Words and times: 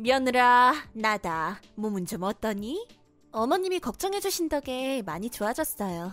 며느라, 0.00 0.74
나다. 0.92 1.60
몸은 1.74 2.06
좀 2.06 2.22
어떠니? 2.22 2.86
어머님이 3.32 3.80
걱정해주신 3.80 4.48
덕에 4.48 5.02
많이 5.02 5.28
좋아졌어요. 5.28 6.12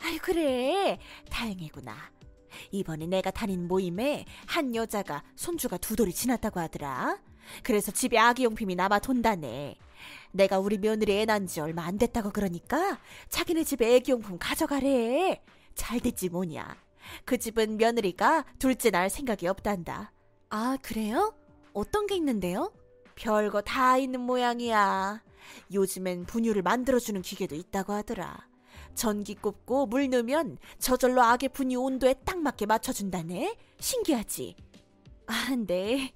아유, 0.00 0.18
그래. 0.20 0.98
다행이구나. 1.30 1.94
이번에 2.72 3.06
내가 3.06 3.30
다닌 3.30 3.68
모임에 3.68 4.24
한 4.48 4.74
여자가 4.74 5.22
손주가 5.36 5.76
두 5.76 5.94
돌이 5.94 6.12
지났다고 6.12 6.58
하더라. 6.58 7.20
그래서 7.62 7.92
집에 7.92 8.18
아기용품이 8.18 8.74
남아 8.74 8.98
돈다네. 8.98 9.76
내가 10.32 10.58
우리 10.58 10.78
며느리 10.78 11.12
애 11.12 11.24
낳은 11.24 11.46
지 11.46 11.60
얼마 11.60 11.84
안 11.84 11.98
됐다고 11.98 12.32
그러니까 12.32 12.98
자기네 13.28 13.62
집에 13.62 13.94
애기용품 13.94 14.38
가져가래. 14.40 15.40
잘 15.76 16.00
됐지 16.00 16.30
뭐냐. 16.30 16.76
그 17.24 17.38
집은 17.38 17.76
며느리가 17.76 18.44
둘째 18.58 18.90
낳을 18.90 19.08
생각이 19.08 19.46
없단다. 19.46 20.10
아, 20.48 20.76
그래요? 20.82 21.32
어떤 21.72 22.08
게 22.08 22.16
있는데요? 22.16 22.72
별거 23.20 23.60
다 23.60 23.98
있는 23.98 24.20
모양이야. 24.20 25.22
요즘엔 25.74 26.24
분유를 26.24 26.62
만들어주는 26.62 27.20
기계도 27.20 27.54
있다고 27.54 27.92
하더라. 27.92 28.48
전기 28.94 29.34
꼽고 29.34 29.86
물 29.86 30.08
넣으면 30.08 30.56
저절로 30.78 31.22
아기 31.22 31.48
분유 31.48 31.78
온도에 31.80 32.14
딱 32.24 32.38
맞게 32.38 32.64
맞춰준다네. 32.64 33.56
신기하지? 33.78 34.56
아, 35.26 35.54
네. 35.66 36.14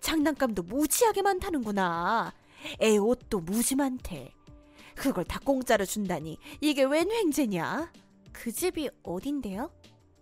장난감도 0.00 0.62
무지하게 0.62 1.22
많다는구나. 1.22 2.32
애 2.80 2.96
옷도 2.96 3.40
무지 3.40 3.74
많대. 3.74 4.32
그걸 4.94 5.24
다 5.24 5.40
공짜로 5.44 5.84
준다니 5.84 6.38
이게 6.60 6.84
웬 6.84 7.10
횡재냐? 7.10 7.92
그 8.32 8.52
집이 8.52 8.88
어딘데요? 9.02 9.72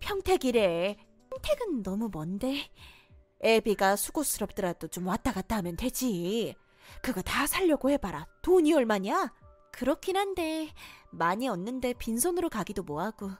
평택이래. 0.00 0.96
평택은 1.30 1.82
너무 1.82 2.08
먼데. 2.10 2.70
애비가 3.42 3.96
수고스럽더라도 3.96 4.88
좀 4.88 5.06
왔다 5.06 5.32
갔다 5.32 5.56
하면 5.56 5.76
되지. 5.76 6.54
그거 7.02 7.22
다 7.22 7.46
살려고 7.46 7.90
해봐라. 7.90 8.26
돈이 8.42 8.72
얼마냐? 8.72 9.32
그렇긴 9.72 10.16
한데 10.16 10.72
많이 11.10 11.48
얻는데 11.48 11.94
빈손으로 11.94 12.48
가기도 12.48 12.82
뭐하고. 12.82 13.30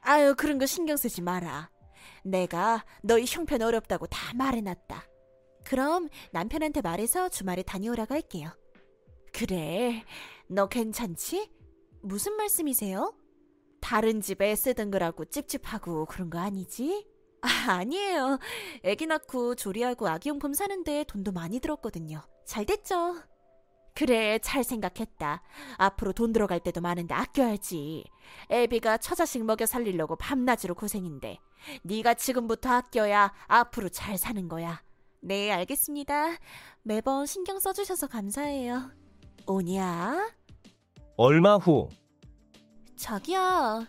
아유 0.00 0.34
그런 0.36 0.58
거 0.58 0.66
신경 0.66 0.96
쓰지 0.96 1.22
마라. 1.22 1.70
내가 2.24 2.84
너희 3.02 3.24
형편 3.26 3.62
어렵다고 3.62 4.06
다 4.06 4.34
말해놨다. 4.34 5.04
그럼 5.64 6.08
남편한테 6.32 6.80
말해서 6.80 7.28
주말에 7.28 7.62
다녀오라고 7.62 8.14
할게요. 8.14 8.50
그래, 9.32 10.04
너 10.48 10.68
괜찮지? 10.68 11.50
무슨 12.02 12.36
말씀이세요? 12.36 13.14
다른 13.80 14.20
집에 14.20 14.54
쓰던 14.54 14.90
거라고 14.90 15.24
찝찝하고 15.24 16.06
그런 16.06 16.30
거 16.30 16.38
아니지? 16.38 17.06
아, 17.46 17.72
아니에요. 17.78 18.38
애기 18.82 19.06
낳고 19.06 19.54
조리하고 19.54 20.08
아기용품 20.08 20.54
사는데 20.54 21.04
돈도 21.04 21.32
많이 21.32 21.60
들었거든요. 21.60 22.22
잘 22.44 22.64
됐죠? 22.66 23.16
그래, 23.94 24.38
잘 24.40 24.62
생각했다. 24.62 25.42
앞으로 25.78 26.12
돈 26.12 26.32
들어갈 26.32 26.60
때도 26.60 26.80
많은데 26.82 27.14
아껴야지. 27.14 28.04
애비가 28.50 28.98
처자식 28.98 29.44
먹여 29.44 29.64
살리려고 29.64 30.16
밤낮으로 30.16 30.74
고생인데 30.74 31.38
네가 31.82 32.14
지금부터 32.14 32.70
아껴야 32.70 33.32
앞으로 33.46 33.88
잘 33.88 34.18
사는 34.18 34.48
거야. 34.48 34.82
네, 35.22 35.50
알겠습니다. 35.50 36.36
매번 36.82 37.24
신경 37.26 37.58
써주셔서 37.58 38.08
감사해요. 38.08 38.90
오냐? 39.46 40.30
얼마 41.16 41.56
후. 41.56 41.88
자기야, 42.96 43.86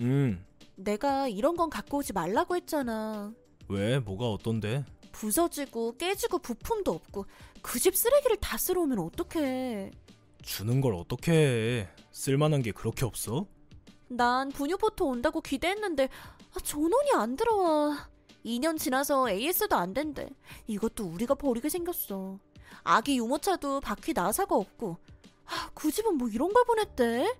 음, 0.00 0.44
내가 0.84 1.28
이런 1.28 1.56
건 1.56 1.70
갖고 1.70 1.98
오지 1.98 2.12
말라고 2.12 2.56
했잖아. 2.56 3.32
왜? 3.68 3.98
뭐가 4.00 4.30
어떤데? 4.30 4.84
부서지고 5.12 5.96
깨지고 5.96 6.38
부품도 6.38 6.92
없고 6.92 7.26
그 7.62 7.78
집 7.78 7.96
쓰레기를 7.96 8.36
다 8.38 8.56
쓸어 8.56 8.82
오면 8.82 8.98
어떡해. 8.98 9.90
주는 10.42 10.80
걸 10.80 10.94
어떻게 10.94 11.32
해? 11.32 11.88
쓸만한 12.12 12.62
게 12.62 12.72
그렇게 12.72 13.04
없어? 13.04 13.46
난 14.08 14.48
분유포트 14.50 15.02
온다고 15.02 15.40
기대했는데 15.40 16.08
아, 16.54 16.60
전원이 16.60 17.12
안 17.14 17.36
들어와. 17.36 18.08
2년 18.44 18.78
지나서 18.78 19.28
AS도 19.30 19.76
안 19.76 19.92
된대. 19.92 20.28
이것도 20.66 21.04
우리가 21.04 21.34
버리게 21.34 21.68
생겼어. 21.68 22.38
아기 22.82 23.18
유모차도 23.18 23.80
바퀴 23.80 24.12
나사가 24.14 24.56
없고. 24.56 24.96
아, 25.44 25.70
그 25.74 25.90
집은 25.90 26.16
뭐 26.16 26.28
이런 26.28 26.50
걸 26.52 26.64
보냈대? 26.64 27.36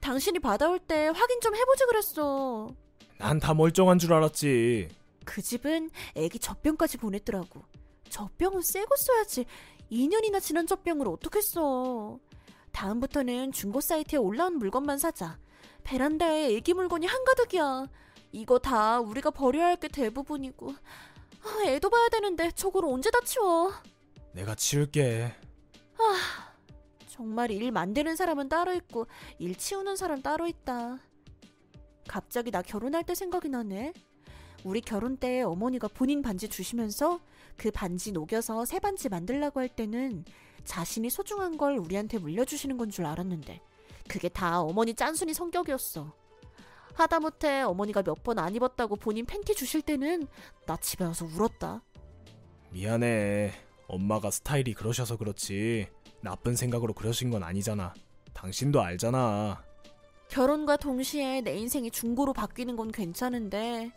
당신이 0.00 0.38
받아올 0.38 0.78
때 0.78 1.08
확인 1.14 1.40
좀 1.40 1.54
해보지 1.54 1.84
그랬어. 1.86 2.68
난 3.18 3.40
다 3.40 3.54
멀쩡한 3.54 3.98
줄 3.98 4.12
알았지. 4.12 4.88
그 5.24 5.42
집은 5.42 5.90
애기 6.14 6.38
젖병까지 6.38 6.98
보냈더라고. 6.98 7.62
젖병은 8.08 8.62
새거 8.62 8.96
써야지. 8.96 9.44
2년이나 9.90 10.40
지난 10.40 10.66
젖병을 10.66 11.08
어떻게 11.08 11.40
써. 11.40 12.18
다음부터는 12.72 13.52
중고 13.52 13.80
사이트에 13.80 14.18
올라온 14.18 14.58
물건만 14.58 14.98
사자. 14.98 15.38
베란다에 15.84 16.54
애기 16.54 16.74
물건이 16.74 17.06
한가득이야. 17.06 17.86
이거 18.32 18.58
다 18.58 19.00
우리가 19.00 19.30
버려야 19.30 19.66
할 19.66 19.76
게 19.76 19.88
대부분이고. 19.88 20.70
아, 21.42 21.62
애도 21.66 21.88
봐야 21.90 22.08
되는데 22.08 22.50
저걸 22.52 22.84
언제 22.84 23.10
다 23.10 23.18
치워. 23.24 23.72
내가 24.32 24.54
치울게. 24.54 25.34
정말 27.08 27.50
일 27.50 27.72
만드는 27.72 28.14
사람은 28.16 28.48
따로 28.48 28.72
있고 28.74 29.06
일 29.38 29.56
치우는 29.56 29.96
사람 29.96 30.22
따로 30.22 30.46
있다. 30.46 30.98
갑자기 32.08 32.50
나 32.50 32.62
결혼할 32.62 33.04
때 33.04 33.14
생각이 33.14 33.48
나네. 33.48 33.92
우리 34.64 34.80
결혼 34.80 35.16
때 35.16 35.42
어머니가 35.42 35.86
본인 35.88 36.20
반지 36.22 36.48
주시면서 36.48 37.20
그 37.56 37.70
반지 37.70 38.10
녹여서 38.10 38.64
새 38.64 38.80
반지 38.80 39.08
만들라고 39.08 39.60
할 39.60 39.68
때는 39.68 40.24
자신이 40.64 41.10
소중한 41.10 41.56
걸 41.56 41.78
우리한테 41.78 42.18
물려주시는 42.18 42.76
건 42.76 42.90
줄 42.90 43.06
알았는데 43.06 43.60
그게 44.08 44.28
다 44.28 44.60
어머니 44.60 44.94
짠순이 44.94 45.32
성격이었어. 45.34 46.12
하다못해 46.94 47.62
어머니가 47.62 48.02
몇 48.02 48.24
번 48.24 48.38
안 48.40 48.54
입었다고 48.56 48.96
본인 48.96 49.24
팬티 49.24 49.54
주실 49.54 49.82
때는 49.82 50.26
나 50.66 50.76
집에 50.76 51.04
와서 51.04 51.24
울었다. 51.26 51.82
미안해. 52.70 53.52
엄마가 53.86 54.30
스타일이 54.30 54.74
그러셔서 54.74 55.16
그렇지. 55.16 55.88
나쁜 56.20 56.56
생각으로 56.56 56.92
그러신 56.94 57.30
건 57.30 57.42
아니잖아. 57.44 57.94
당신도 58.34 58.82
알잖아. 58.82 59.62
결혼과 60.28 60.76
동시에 60.76 61.40
내 61.40 61.56
인생이 61.56 61.90
중고로 61.90 62.32
바뀌는 62.32 62.76
건 62.76 62.92
괜찮은데 62.92 63.90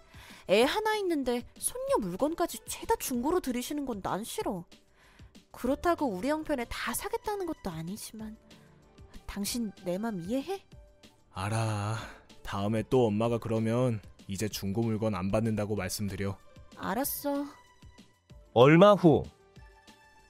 애 0.50 0.64
하나 0.64 0.96
있는데 0.98 1.44
손녀 1.58 1.98
물건까지 2.00 2.60
죄다 2.66 2.96
중고로 2.98 3.40
들이시는 3.42 3.86
건 3.86 4.02
난 4.02 4.24
싫어. 4.24 4.66
그렇다고 5.52 6.08
우리 6.08 6.30
형편에 6.30 6.66
다 6.66 6.94
사겠다는 6.94 7.46
것도 7.46 7.70
아니지만 7.70 8.38
당신 9.28 9.72
내 9.86 9.98
맘 9.98 10.20
이해해? 10.26 10.64
알아. 11.34 11.98
다음에 12.44 12.84
또 12.90 13.06
엄마가 13.06 13.38
그러면 13.38 14.02
이제 14.28 14.48
중고 14.50 14.82
물건 14.82 15.14
안 15.16 15.32
받는다고 15.32 15.76
말씀드려. 15.76 16.38
알았어. 16.78 17.46
얼마 18.54 18.94
후. 18.94 19.24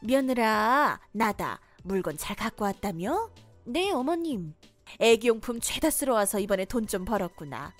며느라 0.01 0.99
나다 1.11 1.59
물건 1.83 2.17
잘 2.17 2.35
갖고 2.35 2.65
왔다며? 2.65 3.29
네 3.65 3.91
어머님. 3.91 4.53
애기용품 4.99 5.59
죄다 5.61 5.89
쓸어 5.89 6.13
와서 6.13 6.39
이번에 6.39 6.65
돈 6.65 6.87
좀 6.87 7.05
벌었구나. 7.05 7.73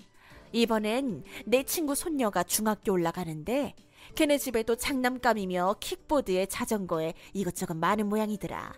이번엔 0.53 1.23
내 1.45 1.63
친구 1.63 1.95
손녀가 1.95 2.43
중학교 2.43 2.91
올라가는데 2.93 3.73
걔네 4.15 4.37
집에도 4.37 4.75
장난감이며 4.75 5.75
킥보드에 5.79 6.45
자전거에 6.47 7.13
이것저것 7.33 7.75
많은 7.75 8.07
모양이더라. 8.07 8.73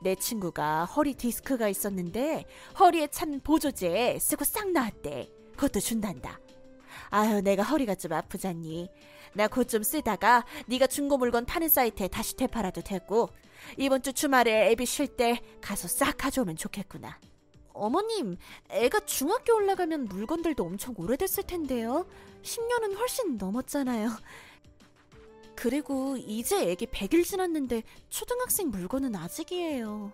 내 0.00 0.14
친구가 0.14 0.84
허리 0.86 1.14
디스크가 1.14 1.68
있었는데 1.68 2.44
허리에 2.78 3.06
찬 3.08 3.40
보조제 3.40 4.18
쓰고 4.20 4.44
싹 4.44 4.70
나았대. 4.70 5.30
그것도 5.56 5.80
준단다. 5.80 6.40
아유 7.10 7.40
내가 7.40 7.62
허리가 7.62 7.94
좀 7.94 8.12
아프잖니. 8.12 8.88
나 9.34 9.48
곧 9.48 9.68
좀 9.68 9.82
쓰다가 9.82 10.44
네가 10.66 10.86
중고 10.88 11.16
물건 11.16 11.44
파는 11.46 11.68
사이트에 11.68 12.08
다시 12.08 12.36
되팔아도 12.36 12.82
되고 12.82 13.30
이번 13.78 14.02
주 14.02 14.12
주말에 14.12 14.70
애비 14.70 14.84
쉴 14.86 15.06
때 15.06 15.40
가서 15.60 15.88
싹 15.88 16.16
가져오면 16.18 16.56
좋겠구나. 16.56 17.18
어머님, 17.74 18.36
애가 18.70 19.00
중학교 19.00 19.54
올라가면 19.54 20.06
물건들도 20.06 20.64
엄청 20.64 20.94
오래됐을 20.96 21.44
텐데요. 21.44 22.06
10년은 22.42 22.96
훨씬 22.96 23.36
넘었잖아요. 23.36 24.10
그리고 25.54 26.16
이제 26.16 26.70
애기 26.70 26.86
100일 26.86 27.24
지났는데 27.24 27.82
초등학생 28.08 28.70
물건은 28.70 29.14
아직이에요. 29.14 30.12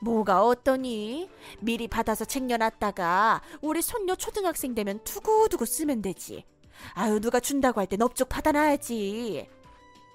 뭐가 0.00 0.44
어떠니? 0.44 1.28
미리 1.60 1.88
받아서 1.88 2.24
챙겨놨다가 2.24 3.42
우리 3.60 3.82
손녀 3.82 4.14
초등학생 4.14 4.74
되면 4.74 5.02
두고두고 5.04 5.64
쓰면 5.64 6.02
되지. 6.02 6.44
아유 6.94 7.20
누가 7.20 7.40
준다고 7.40 7.80
할 7.80 7.86
땐 7.88 8.02
업적 8.02 8.28
받아놔야지. 8.28 9.48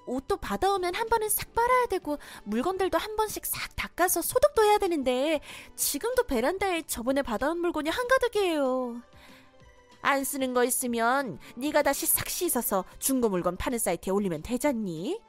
옷도 0.06 0.36
받아오면 0.36 0.94
한 0.94 1.08
번은 1.08 1.28
싹 1.28 1.52
빨아야 1.54 1.86
되고 1.86 2.18
물건들도 2.44 2.98
한 2.98 3.16
번씩 3.16 3.46
싹 3.46 3.74
닦아서 3.76 4.22
소독도 4.22 4.64
해야 4.64 4.78
되는데 4.78 5.40
지금도 5.76 6.24
베란다에 6.24 6.82
저번에 6.86 7.22
받아온 7.22 7.58
물건이 7.60 7.90
한가득이에요. 7.90 9.02
안 10.02 10.22
쓰는 10.22 10.52
거 10.52 10.64
있으면 10.64 11.38
네가 11.56 11.82
다시 11.82 12.06
싹 12.06 12.28
씻어서 12.28 12.84
중고 12.98 13.30
물건 13.30 13.56
파는 13.56 13.78
사이트에 13.78 14.12
올리면 14.12 14.42
되잖니? 14.42 15.20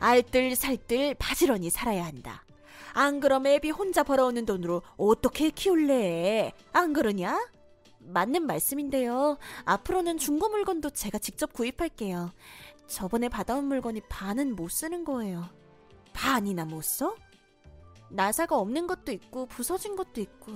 알뜰살뜰 0.00 1.16
바지런히 1.18 1.70
살아야 1.70 2.06
한다. 2.06 2.44
안 2.94 3.20
그럼 3.20 3.46
애비 3.46 3.70
혼자 3.70 4.02
벌어오는 4.02 4.46
돈으로 4.46 4.82
어떻게 4.96 5.50
키울래? 5.50 6.52
안 6.72 6.92
그러냐? 6.92 7.38
맞는 7.98 8.46
말씀인데요. 8.46 9.36
앞으로는 9.64 10.18
중고 10.18 10.48
물건도 10.48 10.90
제가 10.90 11.18
직접 11.18 11.52
구입할게요. 11.52 12.32
저번에 12.88 13.28
받아온 13.28 13.66
물건이 13.66 14.00
반은 14.08 14.56
못 14.56 14.70
쓰는 14.70 15.04
거예요. 15.04 15.44
반이나 16.12 16.64
못 16.64 16.82
써? 16.82 17.14
나사가 18.10 18.58
없는 18.58 18.86
것도 18.86 19.12
있고 19.12 19.46
부서진 19.46 19.94
것도 19.94 20.20
있고 20.20 20.52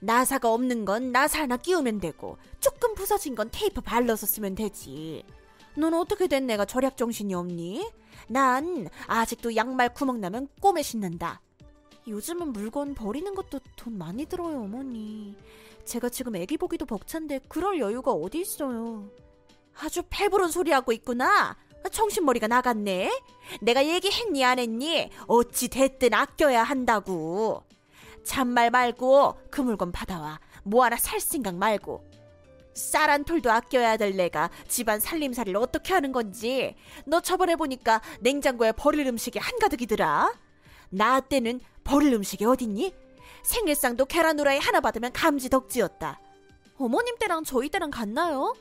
나사가 0.00 0.52
없는 0.52 0.84
건 0.84 1.12
나사 1.12 1.42
하나 1.42 1.56
끼우면 1.56 2.00
되고 2.00 2.38
조금 2.60 2.94
부서진 2.94 3.34
건 3.34 3.50
테이프 3.52 3.80
발라서 3.80 4.26
쓰면 4.26 4.54
되지. 4.54 5.24
넌 5.76 5.94
어떻게 5.94 6.26
된 6.26 6.46
내가 6.46 6.64
절약 6.64 6.96
정신이 6.96 7.34
없니? 7.34 7.88
난 8.28 8.88
아직도 9.06 9.54
양말 9.54 9.94
구멍 9.94 10.20
나면 10.20 10.48
꼬매 10.60 10.82
신는다. 10.82 11.40
요즘은 12.08 12.52
물건 12.52 12.94
버리는 12.94 13.32
것도 13.34 13.60
돈 13.76 13.98
많이 13.98 14.24
들어요, 14.24 14.62
어머니. 14.62 15.36
제가 15.84 16.08
지금 16.08 16.36
애기 16.36 16.56
보기도 16.56 16.86
벅찬데 16.86 17.40
그럴 17.48 17.78
여유가 17.78 18.12
어디 18.12 18.40
있어요. 18.40 19.10
아주 19.80 20.02
패부른 20.10 20.48
소리 20.48 20.72
하고 20.72 20.92
있구나. 20.92 21.56
정신머리가 21.90 22.48
나갔네. 22.48 23.10
내가 23.60 23.86
얘기했니 23.86 24.44
안 24.44 24.58
했니? 24.58 25.10
어찌 25.26 25.68
됐든 25.68 26.12
아껴야 26.12 26.62
한다고. 26.62 27.62
잔말 28.24 28.70
말고 28.70 29.38
그 29.50 29.60
물건 29.60 29.92
받아와. 29.92 30.40
뭐 30.64 30.84
하나 30.84 30.96
살 30.96 31.20
생각 31.20 31.54
말고. 31.54 32.04
쌀한 32.74 33.24
톨도 33.24 33.50
아껴야 33.50 33.96
될 33.96 34.16
내가 34.16 34.50
집안 34.68 35.00
살림살이를 35.00 35.60
어떻게 35.60 35.94
하는 35.94 36.12
건지. 36.12 36.76
너 37.06 37.20
저번에 37.20 37.56
보니까 37.56 38.02
냉장고에 38.20 38.72
버릴 38.72 39.06
음식이 39.06 39.38
한가득이더라. 39.38 40.32
나 40.90 41.20
때는 41.20 41.60
버릴 41.84 42.12
음식이 42.14 42.44
어딨니? 42.44 42.94
생일상도 43.42 44.04
계란 44.04 44.38
후라이 44.38 44.58
하나 44.58 44.80
받으면 44.80 45.12
감지 45.12 45.48
덕지였다. 45.48 46.20
어머님 46.78 47.16
때랑 47.18 47.44
저희 47.44 47.68
때랑 47.68 47.90
같나요? 47.90 48.54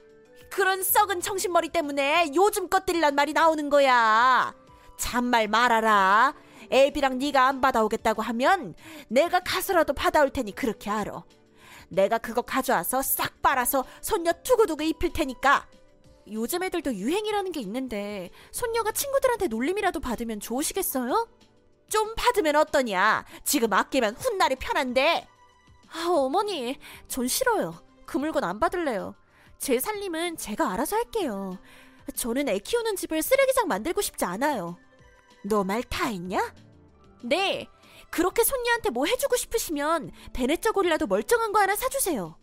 그런 0.49 0.83
썩은 0.83 1.21
정신머리 1.21 1.69
때문에 1.69 2.31
요즘 2.35 2.69
것들이란 2.69 3.15
말이 3.15 3.33
나오는 3.33 3.69
거야. 3.69 4.53
잔말 4.97 5.47
말아라. 5.47 6.33
애비랑 6.71 7.19
네가 7.19 7.47
안 7.47 7.61
받아오겠다고 7.61 8.21
하면 8.21 8.75
내가 9.07 9.39
가서라도 9.39 9.93
받아올 9.93 10.29
테니 10.29 10.53
그렇게 10.53 10.89
알아. 10.89 11.23
내가 11.89 12.17
그거 12.17 12.41
가져와서 12.41 13.01
싹 13.01 13.41
빨아서 13.41 13.85
손녀 14.01 14.33
두고두고 14.43 14.83
입힐 14.83 15.13
테니까. 15.13 15.67
요즘 16.31 16.63
애들도 16.63 16.95
유행이라는 16.95 17.51
게 17.53 17.61
있는데 17.61 18.29
손녀가 18.51 18.91
친구들한테 18.91 19.47
놀림이라도 19.47 20.01
받으면 20.01 20.41
좋으시겠어요? 20.41 21.29
좀 21.89 22.13
받으면 22.15 22.57
어떠냐? 22.57 23.23
지금 23.45 23.71
아끼면 23.71 24.15
훗날이 24.15 24.55
편한데. 24.57 25.25
아, 25.89 26.07
어머니, 26.09 26.77
전 27.07 27.29
싫어요. 27.29 27.75
그 28.05 28.17
물건 28.17 28.43
안 28.43 28.59
받을래요. 28.59 29.15
제 29.59 29.79
살림은 29.79 30.37
제가 30.37 30.71
알아서 30.71 30.95
할게요. 30.95 31.57
저는 32.15 32.47
애 32.49 32.59
키우는 32.59 32.95
집을 32.95 33.21
쓰레기장 33.21 33.67
만들고 33.67 34.01
싶지 34.01 34.23
않아요. 34.25 34.77
너 35.43 35.63
말 35.63 35.83
다 35.83 36.05
했냐? 36.07 36.53
네. 37.23 37.67
그렇게 38.09 38.43
손녀한테 38.43 38.89
뭐 38.89 39.05
해주고 39.05 39.35
싶으시면 39.35 40.11
베네쩌 40.33 40.71
고리라도 40.71 41.07
멀쩡한 41.07 41.51
거 41.51 41.59
하나 41.59 41.75
사주세요. 41.75 42.37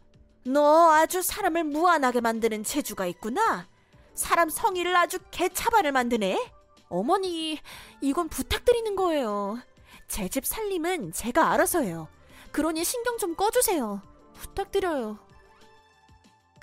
너 0.47 0.93
아주 0.93 1.23
사람을 1.23 1.65
무안하게 1.65 2.21
만드는 2.21 2.65
재주가 2.65 3.07
있구나. 3.07 3.67
사람 4.15 4.51
성의를 4.51 4.95
아주 4.95 5.19
개차반을 5.31 5.93
만드네. 5.93 6.51
어머니, 6.89 7.59
이건 8.03 8.29
부탁드리는 8.29 8.95
거예요. 8.95 9.59
제 10.07 10.29
집 10.29 10.45
살림은 10.47 11.13
제가 11.13 11.51
알아서 11.51 11.81
해요. 11.81 12.09
그러니 12.53 12.85
신경 12.85 13.17
좀 13.19 13.35
꺼주세요. 13.35 14.03
부탁드려요. 14.35 15.19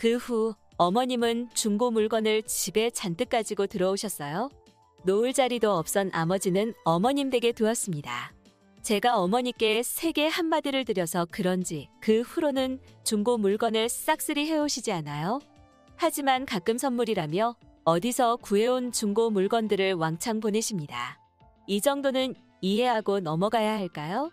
그 0.01 0.17
후 0.17 0.55
어머님은 0.77 1.49
중고 1.53 1.91
물건을 1.91 2.41
집에 2.47 2.89
잔뜩 2.89 3.29
가지고 3.29 3.67
들어오셨어요. 3.67 4.49
놓을 5.05 5.31
자리도 5.31 5.77
없던 5.77 6.09
아버지는 6.11 6.73
어머님 6.85 7.29
댁에 7.29 7.51
두었습니다. 7.51 8.33
제가 8.81 9.19
어머니께 9.19 9.83
세게 9.83 10.27
한마디를 10.27 10.85
드려서 10.85 11.27
그런지 11.29 11.87
그 12.01 12.21
후로는 12.21 12.79
중고 13.03 13.37
물건을 13.37 13.89
싹쓸이 13.89 14.47
해오시지 14.47 14.91
않아요. 14.91 15.37
하지만 15.97 16.47
가끔 16.47 16.79
선물이라며 16.79 17.55
어디서 17.83 18.37
구해온 18.37 18.91
중고 18.91 19.29
물건들을 19.29 19.93
왕창 19.93 20.39
보내십니다. 20.39 21.19
이 21.67 21.79
정도는 21.79 22.33
이해하고 22.61 23.19
넘어가야 23.19 23.73
할까요? 23.73 24.31